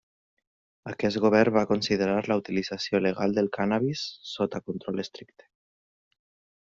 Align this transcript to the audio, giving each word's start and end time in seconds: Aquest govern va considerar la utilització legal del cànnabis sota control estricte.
Aquest 0.91 1.19
govern 1.25 1.53
va 1.57 1.63
considerar 1.71 2.15
la 2.31 2.37
utilització 2.41 3.03
legal 3.07 3.37
del 3.41 3.53
cànnabis 3.59 4.07
sota 4.31 4.63
control 4.71 5.05
estricte. 5.05 5.51